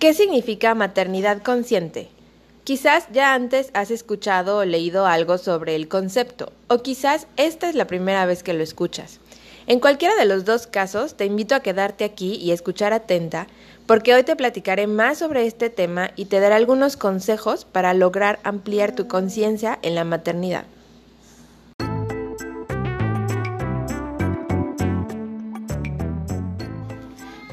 [0.00, 2.08] ¿Qué significa maternidad consciente?
[2.64, 7.74] Quizás ya antes has escuchado o leído algo sobre el concepto, o quizás esta es
[7.74, 9.20] la primera vez que lo escuchas.
[9.66, 13.46] En cualquiera de los dos casos, te invito a quedarte aquí y escuchar atenta,
[13.86, 18.40] porque hoy te platicaré más sobre este tema y te daré algunos consejos para lograr
[18.42, 20.64] ampliar tu conciencia en la maternidad.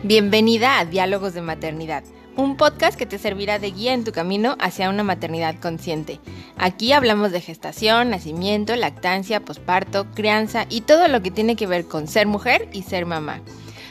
[0.01, 2.05] Bienvenida a Diálogos de Maternidad
[2.37, 6.19] un podcast que te servirá de guía en tu camino hacia una maternidad consciente.
[6.55, 11.85] Aquí hablamos de gestación, nacimiento, lactancia, posparto, crianza y todo lo que tiene que ver
[11.85, 13.41] con ser mujer y ser mamá.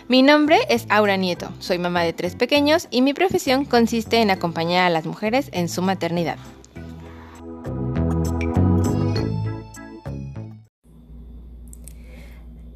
[0.09, 4.30] Mi nombre es Aura Nieto, soy mamá de tres pequeños y mi profesión consiste en
[4.30, 6.38] acompañar a las mujeres en su maternidad.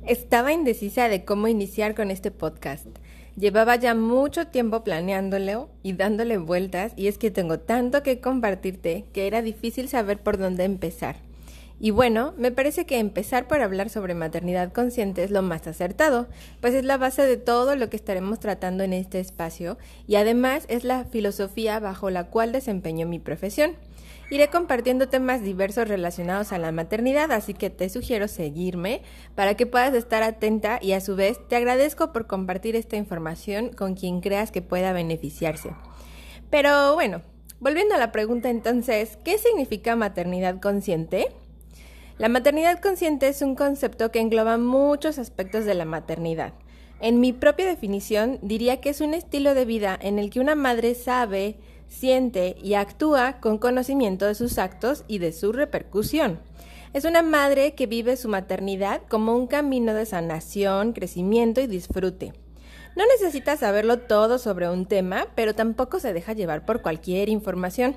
[0.04, 2.88] Estaba indecisa de cómo iniciar con este podcast.
[3.40, 9.06] Llevaba ya mucho tiempo planeándolo y dándole vueltas y es que tengo tanto que compartirte
[9.14, 11.16] que era difícil saber por dónde empezar.
[11.82, 16.28] Y bueno, me parece que empezar por hablar sobre maternidad consciente es lo más acertado,
[16.60, 20.66] pues es la base de todo lo que estaremos tratando en este espacio y además
[20.68, 23.76] es la filosofía bajo la cual desempeño mi profesión.
[24.30, 29.00] Iré compartiendo temas diversos relacionados a la maternidad, así que te sugiero seguirme
[29.34, 33.70] para que puedas estar atenta y a su vez te agradezco por compartir esta información
[33.70, 35.70] con quien creas que pueda beneficiarse.
[36.50, 37.22] Pero bueno,
[37.58, 41.28] volviendo a la pregunta entonces, ¿qué significa maternidad consciente?
[42.20, 46.52] La maternidad consciente es un concepto que engloba muchos aspectos de la maternidad.
[47.00, 50.54] En mi propia definición diría que es un estilo de vida en el que una
[50.54, 51.56] madre sabe,
[51.88, 56.40] siente y actúa con conocimiento de sus actos y de su repercusión.
[56.92, 62.34] Es una madre que vive su maternidad como un camino de sanación, crecimiento y disfrute.
[62.96, 67.96] No necesita saberlo todo sobre un tema, pero tampoco se deja llevar por cualquier información.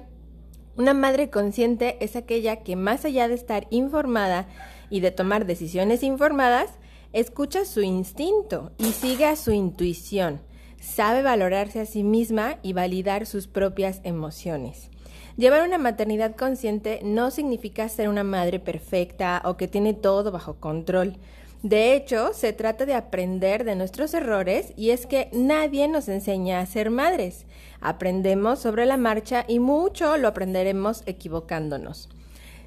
[0.75, 4.47] Una madre consciente es aquella que más allá de estar informada
[4.89, 6.71] y de tomar decisiones informadas,
[7.13, 10.41] escucha su instinto y sigue a su intuición
[10.83, 14.89] sabe valorarse a sí misma y validar sus propias emociones.
[15.37, 20.55] Llevar una maternidad consciente no significa ser una madre perfecta o que tiene todo bajo
[20.55, 21.15] control.
[21.63, 26.59] De hecho, se trata de aprender de nuestros errores y es que nadie nos enseña
[26.59, 27.45] a ser madres.
[27.79, 32.09] Aprendemos sobre la marcha y mucho lo aprenderemos equivocándonos.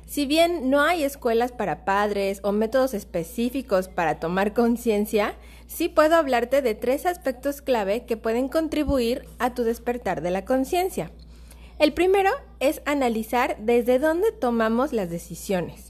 [0.06, 5.34] Si bien no hay escuelas para padres o métodos específicos para tomar conciencia,
[5.66, 10.46] sí puedo hablarte de tres aspectos clave que pueden contribuir a tu despertar de la
[10.46, 11.10] conciencia.
[11.78, 12.30] El primero
[12.60, 15.85] es analizar desde dónde tomamos las decisiones.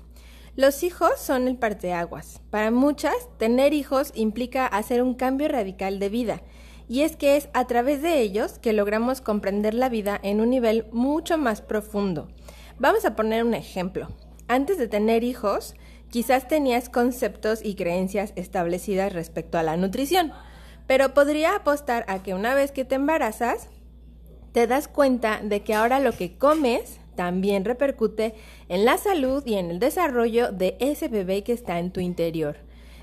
[0.56, 2.40] Los hijos son el parteaguas.
[2.50, 6.42] Para muchas, tener hijos implica hacer un cambio radical de vida,
[6.88, 10.50] y es que es a través de ellos que logramos comprender la vida en un
[10.50, 12.28] nivel mucho más profundo.
[12.78, 14.08] Vamos a poner un ejemplo.
[14.48, 15.74] Antes de tener hijos,
[16.10, 20.32] Quizás tenías conceptos y creencias establecidas respecto a la nutrición,
[20.86, 23.68] pero podría apostar a que una vez que te embarazas,
[24.52, 28.34] te das cuenta de que ahora lo que comes también repercute
[28.68, 32.56] en la salud y en el desarrollo de ese bebé que está en tu interior.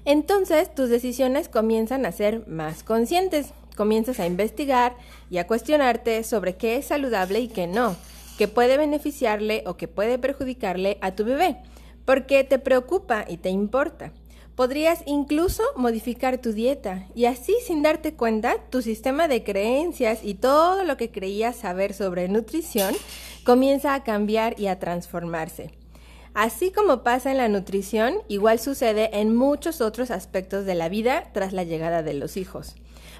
[0.05, 4.95] Entonces tus decisiones comienzan a ser más conscientes, comienzas a investigar
[5.29, 7.95] y a cuestionarte sobre qué es saludable y qué no,
[8.37, 11.57] qué puede beneficiarle o qué puede perjudicarle a tu bebé
[12.05, 14.11] porque te preocupa y te importa.
[14.55, 20.35] Podrías incluso modificar tu dieta y así sin darte cuenta tu sistema de creencias y
[20.35, 22.93] todo lo que creías saber sobre nutrición
[23.43, 25.71] comienza a cambiar y a transformarse.
[26.35, 31.31] Así como pasa en la nutrición, igual sucede en muchos otros aspectos de la vida
[31.33, 32.75] tras la llegada de los hijos.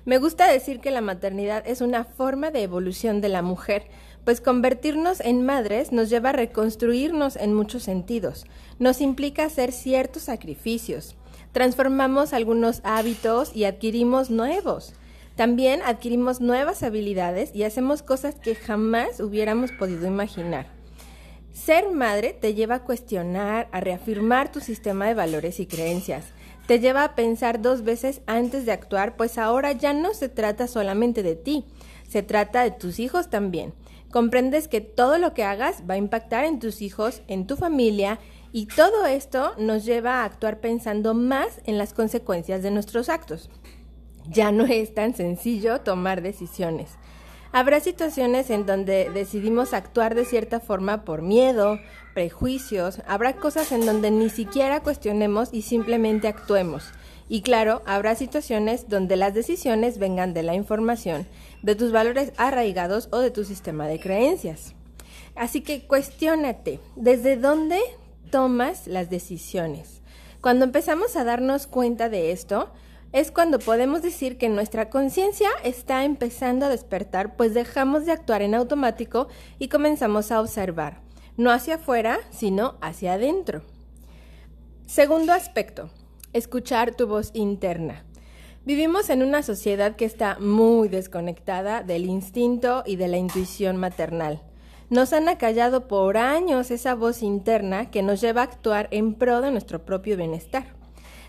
[0.05, 3.87] Me gusta decir que la maternidad es una forma de evolución de la mujer,
[4.25, 8.45] pues convertirnos en madres nos lleva a reconstruirnos en muchos sentidos,
[8.79, 11.15] nos implica hacer ciertos sacrificios,
[11.53, 14.93] transformamos algunos hábitos y adquirimos nuevos.
[15.35, 20.67] También adquirimos nuevas habilidades y hacemos cosas que jamás hubiéramos podido imaginar.
[21.53, 26.25] Ser madre te lleva a cuestionar, a reafirmar tu sistema de valores y creencias.
[26.67, 30.67] Te lleva a pensar dos veces antes de actuar, pues ahora ya no se trata
[30.67, 31.65] solamente de ti,
[32.07, 33.73] se trata de tus hijos también.
[34.11, 38.19] Comprendes que todo lo que hagas va a impactar en tus hijos, en tu familia,
[38.53, 43.49] y todo esto nos lleva a actuar pensando más en las consecuencias de nuestros actos.
[44.29, 46.91] Ya no es tan sencillo tomar decisiones.
[47.51, 51.79] Habrá situaciones en donde decidimos actuar de cierta forma por miedo,
[52.13, 56.91] prejuicios, habrá cosas en donde ni siquiera cuestionemos y simplemente actuemos.
[57.29, 61.25] Y claro, habrá situaciones donde las decisiones vengan de la información,
[61.63, 64.75] de tus valores arraigados o de tu sistema de creencias.
[65.35, 67.79] Así que cuestiónate, ¿desde dónde
[68.33, 70.01] tomas las decisiones?
[70.41, 72.71] Cuando empezamos a darnos cuenta de esto,
[73.11, 78.41] es cuando podemos decir que nuestra conciencia está empezando a despertar, pues dejamos de actuar
[78.41, 79.27] en automático
[79.59, 81.01] y comenzamos a observar,
[81.37, 83.61] no hacia afuera, sino hacia adentro.
[84.87, 85.91] Segundo aspecto,
[86.33, 88.03] escuchar tu voz interna.
[88.65, 94.41] Vivimos en una sociedad que está muy desconectada del instinto y de la intuición maternal.
[94.93, 99.41] Nos han acallado por años esa voz interna que nos lleva a actuar en pro
[99.41, 100.65] de nuestro propio bienestar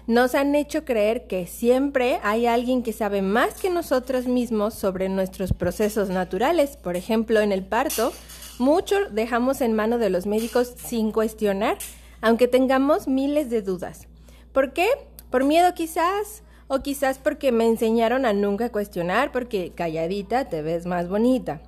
[0.07, 5.09] nos han hecho creer que siempre hay alguien que sabe más que nosotros mismos sobre
[5.09, 6.77] nuestros procesos naturales.
[6.77, 8.13] Por ejemplo, en el parto,
[8.59, 11.79] mucho dejamos en mano de los médicos sin cuestionar,
[12.21, 14.07] aunque tengamos miles de dudas.
[14.53, 14.89] ¿Por qué?
[15.31, 20.85] Por miedo quizás, o quizás porque me enseñaron a nunca cuestionar, porque calladita te ves
[20.85, 21.63] más bonita.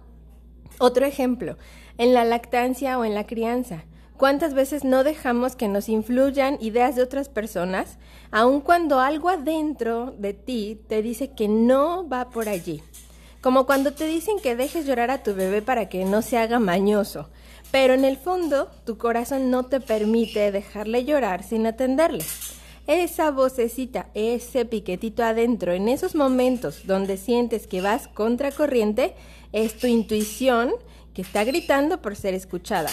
[0.78, 1.56] Otro ejemplo,
[1.98, 3.84] en la lactancia o en la crianza.
[4.16, 7.98] ¿Cuántas veces no dejamos que nos influyan ideas de otras personas,
[8.30, 12.82] aun cuando algo adentro de ti te dice que no va por allí?
[13.42, 16.58] Como cuando te dicen que dejes llorar a tu bebé para que no se haga
[16.58, 17.28] mañoso,
[17.70, 22.24] pero en el fondo tu corazón no te permite dejarle llorar sin atenderle.
[22.86, 29.14] Esa vocecita, ese piquetito adentro, en esos momentos donde sientes que vas contracorriente,
[29.52, 30.72] es tu intuición
[31.16, 32.90] que está gritando por ser escuchada.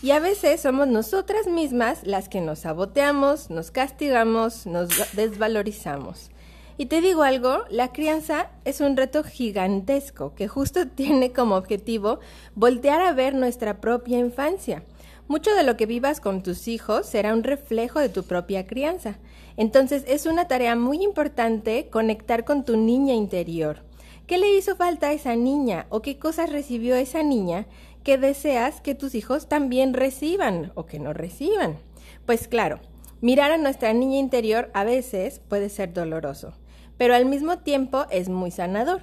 [0.00, 6.30] Y a veces somos nosotras mismas las que nos saboteamos, nos castigamos, nos desvalorizamos.
[6.76, 12.20] Y te digo algo, la crianza es un reto gigantesco que justo tiene como objetivo
[12.54, 14.84] voltear a ver nuestra propia infancia.
[15.26, 19.18] Mucho de lo que vivas con tus hijos será un reflejo de tu propia crianza.
[19.56, 23.87] Entonces es una tarea muy importante conectar con tu niña interior.
[24.28, 27.66] ¿Qué le hizo falta a esa niña o qué cosas recibió esa niña
[28.04, 31.78] que deseas que tus hijos también reciban o que no reciban.
[32.26, 32.80] Pues claro,
[33.20, 36.54] mirar a nuestra niña interior a veces puede ser doloroso,
[36.96, 39.02] pero al mismo tiempo es muy sanador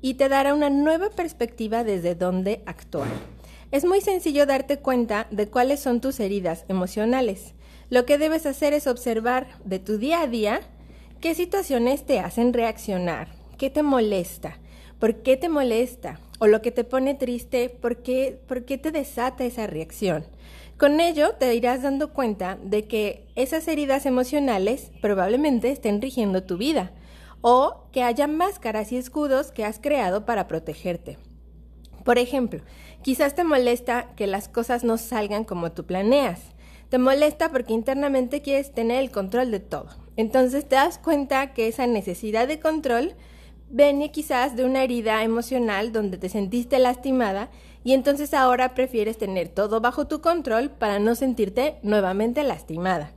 [0.00, 3.08] y te dará una nueva perspectiva desde donde actuar.
[3.72, 7.54] Es muy sencillo darte cuenta de cuáles son tus heridas emocionales.
[7.90, 10.60] Lo que debes hacer es observar de tu día a día
[11.20, 13.28] qué situaciones te hacen reaccionar,
[13.58, 14.58] qué te molesta,
[14.98, 18.90] por qué te molesta, o lo que te pone triste, ¿por qué, ¿por qué te
[18.90, 20.24] desata esa reacción?
[20.78, 26.58] Con ello te irás dando cuenta de que esas heridas emocionales probablemente estén rigiendo tu
[26.58, 26.92] vida
[27.40, 31.18] o que haya máscaras y escudos que has creado para protegerte.
[32.04, 32.60] Por ejemplo,
[33.02, 36.40] quizás te molesta que las cosas no salgan como tú planeas.
[36.88, 39.88] Te molesta porque internamente quieres tener el control de todo.
[40.16, 43.14] Entonces te das cuenta que esa necesidad de control
[43.68, 47.50] Viene quizás de una herida emocional donde te sentiste lastimada
[47.82, 53.12] y entonces ahora prefieres tener todo bajo tu control para no sentirte nuevamente lastimada.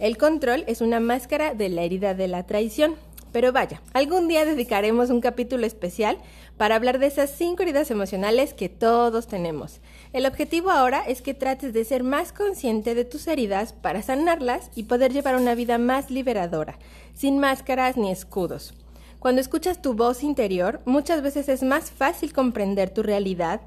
[0.00, 2.96] El control es una máscara de la herida de la traición.
[3.30, 6.18] Pero vaya, algún día dedicaremos un capítulo especial
[6.58, 9.80] para hablar de esas cinco heridas emocionales que todos tenemos.
[10.12, 14.70] El objetivo ahora es que trates de ser más consciente de tus heridas para sanarlas
[14.74, 16.78] y poder llevar una vida más liberadora,
[17.14, 18.74] sin máscaras ni escudos.
[19.22, 23.60] Cuando escuchas tu voz interior, muchas veces es más fácil comprender tu realidad,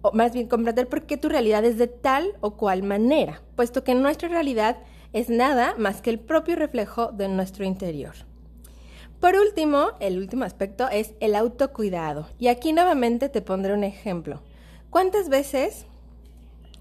[0.00, 3.84] o más bien comprender por qué tu realidad es de tal o cual manera, puesto
[3.84, 4.78] que nuestra realidad
[5.12, 8.12] es nada más que el propio reflejo de nuestro interior.
[9.20, 12.26] Por último, el último aspecto es el autocuidado.
[12.40, 14.42] Y aquí nuevamente te pondré un ejemplo.
[14.90, 15.86] ¿Cuántas veces,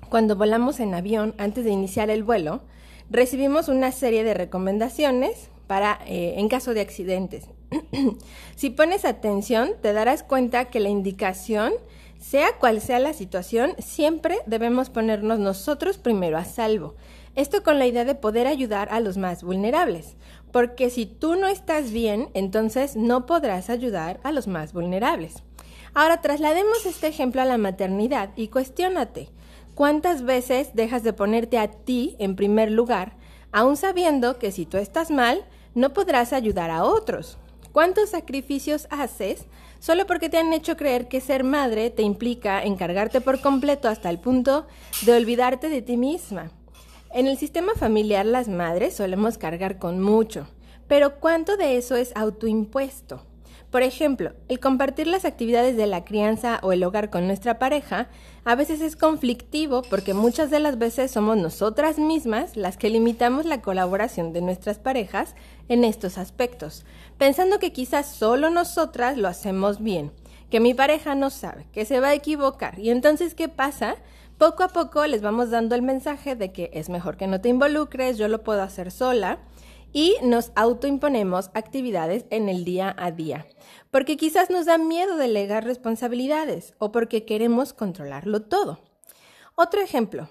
[0.10, 2.64] cuando volamos en avión antes de iniciar el vuelo,
[3.12, 7.46] recibimos una serie de recomendaciones para eh, en caso de accidentes?
[8.56, 11.74] si pones atención, te darás cuenta que la indicación,
[12.20, 16.96] sea cual sea la situación, siempre debemos ponernos nosotros primero a salvo.
[17.36, 20.16] Esto con la idea de poder ayudar a los más vulnerables,
[20.52, 25.44] porque si tú no estás bien, entonces no podrás ayudar a los más vulnerables.
[25.94, 29.30] Ahora traslademos este ejemplo a la maternidad y cuestiónate,
[29.76, 33.14] ¿cuántas veces dejas de ponerte a ti en primer lugar,
[33.54, 37.38] aun sabiendo que si tú estás mal, no podrás ayudar a otros?
[37.72, 39.46] ¿Cuántos sacrificios haces
[39.80, 44.10] solo porque te han hecho creer que ser madre te implica encargarte por completo hasta
[44.10, 44.68] el punto
[45.06, 46.52] de olvidarte de ti misma?
[47.14, 50.48] En el sistema familiar las madres solemos cargar con mucho,
[50.88, 53.31] pero ¿cuánto de eso es autoimpuesto?
[53.72, 58.10] Por ejemplo, el compartir las actividades de la crianza o el hogar con nuestra pareja
[58.44, 63.46] a veces es conflictivo porque muchas de las veces somos nosotras mismas las que limitamos
[63.46, 65.36] la colaboración de nuestras parejas
[65.70, 66.86] en estos aspectos,
[67.18, 70.12] pensando que quizás solo nosotras lo hacemos bien,
[70.50, 72.78] que mi pareja no sabe, que se va a equivocar.
[72.78, 73.96] Y entonces, ¿qué pasa?
[74.38, 77.48] Poco a poco les vamos dando el mensaje de que es mejor que no te
[77.48, 79.40] involucres, yo lo puedo hacer sola
[79.94, 83.48] y nos autoimponemos actividades en el día a día,
[83.90, 88.80] porque quizás nos da miedo delegar responsabilidades o porque queremos controlarlo todo.
[89.56, 90.30] Otro ejemplo.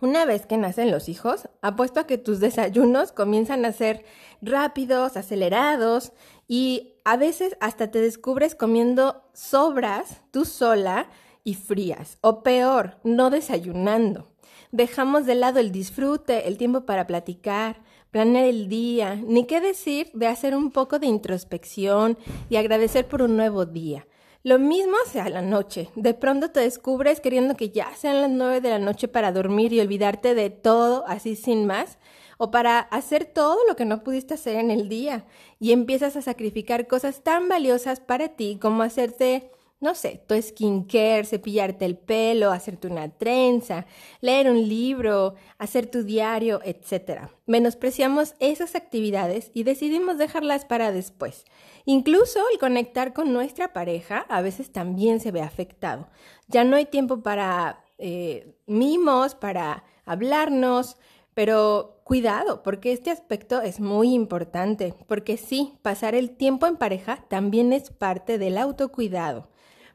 [0.00, 4.04] Una vez que nacen los hijos, apuesto a que tus desayunos comienzan a ser
[4.42, 6.12] rápidos, acelerados
[6.46, 11.08] y a veces hasta te descubres comiendo sobras tú sola
[11.42, 14.30] y frías, o peor, no desayunando.
[14.72, 17.82] Dejamos de lado el disfrute, el tiempo para platicar,
[18.14, 22.16] planear el día, ni qué decir de hacer un poco de introspección
[22.48, 24.06] y agradecer por un nuevo día.
[24.44, 25.90] Lo mismo sea la noche.
[25.96, 29.72] De pronto te descubres queriendo que ya sean las nueve de la noche para dormir
[29.72, 31.98] y olvidarte de todo así sin más,
[32.38, 35.26] o para hacer todo lo que no pudiste hacer en el día,
[35.58, 39.50] y empiezas a sacrificar cosas tan valiosas para ti como hacerte
[39.84, 43.84] no sé, tu skincare, cepillarte el pelo, hacerte una trenza,
[44.22, 47.28] leer un libro, hacer tu diario, etc.
[47.44, 51.44] Menospreciamos esas actividades y decidimos dejarlas para después.
[51.84, 56.08] Incluso el conectar con nuestra pareja a veces también se ve afectado.
[56.48, 60.96] Ya no hay tiempo para eh, mimos, para hablarnos,
[61.34, 67.26] pero cuidado, porque este aspecto es muy importante, porque sí, pasar el tiempo en pareja
[67.28, 69.50] también es parte del autocuidado.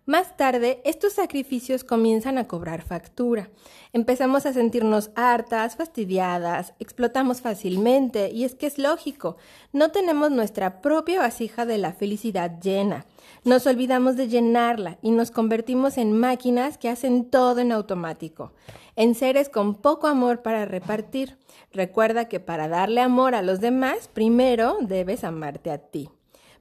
[0.10, 3.52] Más tarde, estos sacrificios comienzan a cobrar factura.
[3.94, 9.38] Empezamos a sentirnos hartas, fastidiadas, explotamos fácilmente, y es que es lógico,
[9.72, 13.06] no tenemos nuestra propia vasija de la felicidad llena.
[13.44, 18.52] Nos olvidamos de llenarla y nos convertimos en máquinas que hacen todo en automático,
[18.96, 21.38] en seres con poco amor para repartir.
[21.72, 26.10] Recuerda que para darle amor a los demás, primero debes amarte a ti.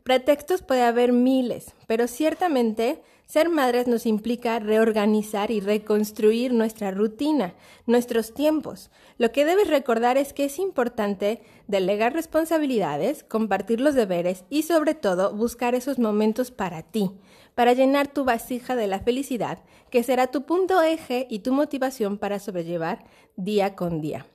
[0.03, 7.55] Pretextos puede haber miles, pero ciertamente ser madres nos implica reorganizar y reconstruir nuestra rutina,
[7.85, 8.91] nuestros tiempos.
[9.19, 14.95] Lo que debes recordar es que es importante delegar responsabilidades, compartir los deberes y sobre
[14.95, 17.11] todo buscar esos momentos para ti,
[17.55, 19.59] para llenar tu vasija de la felicidad,
[19.91, 23.05] que será tu punto eje y tu motivación para sobrellevar
[23.37, 24.27] día con día.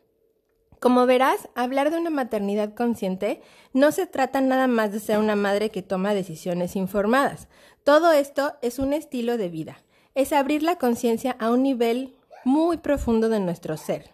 [0.84, 5.38] Como verás, hablar de una maternidad consciente no se trata nada más de ser una
[5.38, 7.48] madre que toma decisiones informadas.
[7.86, 9.78] Todo esto es un estilo de vida.
[10.14, 14.12] Es abrir la conciencia a un nivel muy profundo de nuestro ser.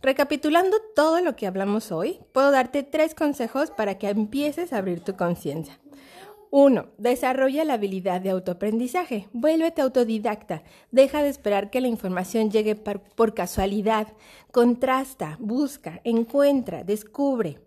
[0.00, 5.00] Recapitulando todo lo que hablamos hoy, puedo darte tres consejos para que empieces a abrir
[5.00, 5.78] tu conciencia.
[6.50, 6.86] 1.
[6.98, 9.28] Desarrolla la habilidad de autoaprendizaje.
[9.32, 10.62] Vuélvete autodidacta.
[10.90, 14.08] Deja de esperar que la información llegue por, casualidad.
[14.50, 17.60] Contrasta, busca, encuentra, descubre.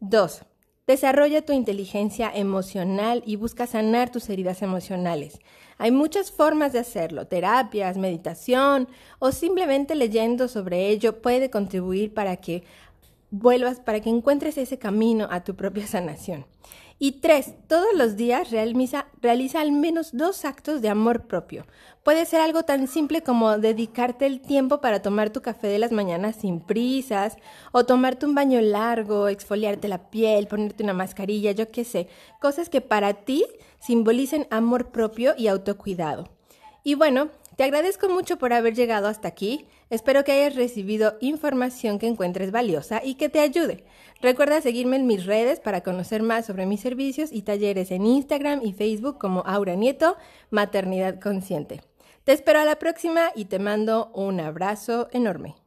[0.00, 0.42] 2.
[0.86, 5.40] Desarrolla tu inteligencia emocional y busca sanar tus heridas emocionales.
[5.78, 12.36] Hay muchas formas de hacerlo, terapias, meditación o simplemente leyendo sobre ello puede contribuir para
[12.36, 12.62] que
[13.30, 16.46] vuelvas, para que encuentres ese camino a tu propia sanación.
[16.98, 19.06] Y tres, todos los días realiza,
[19.60, 21.66] al menos dos actos de amor propio.
[22.02, 25.92] Puede ser algo tan simple como dedicarte el tiempo para tomar tu café de las
[25.92, 27.36] mañanas sin prisas,
[27.72, 32.08] o tomarte un baño largo, exfoliarte la piel, ponerte una mascarilla, yo qué sé,
[32.40, 33.44] cosas que para ti
[33.78, 36.30] simbolicen amor propio y autocuidado.
[36.82, 39.66] Y bueno, te agradezco mucho por haber llegado hasta aquí.
[39.88, 43.84] Espero que hayas recibido información que encuentres valiosa y que te ayude.
[44.20, 48.60] Recuerda seguirme en mis redes para conocer más sobre mis servicios y talleres en Instagram
[48.62, 50.16] y Facebook como Aura Nieto,
[50.50, 51.80] Maternidad Consciente.
[52.24, 55.65] Te espero a la próxima y te mando un abrazo enorme.